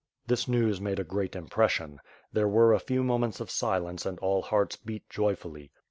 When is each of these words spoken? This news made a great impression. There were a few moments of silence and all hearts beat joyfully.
This 0.25 0.47
news 0.47 0.81
made 0.81 0.97
a 0.97 1.03
great 1.03 1.35
impression. 1.35 1.99
There 2.33 2.47
were 2.47 2.73
a 2.73 2.79
few 2.79 3.03
moments 3.03 3.39
of 3.39 3.51
silence 3.51 4.03
and 4.03 4.17
all 4.17 4.41
hearts 4.41 4.75
beat 4.75 5.07
joyfully. 5.11 5.69